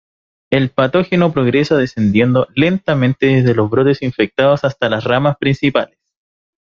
[0.51, 5.99] El patógeno progresa descendiendo lentamente desde los brotes infectados hasta las ramas principales.